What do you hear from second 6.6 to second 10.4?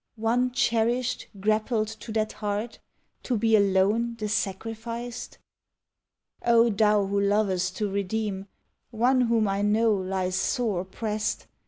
Thou who lovest to redeem, One whom I know lies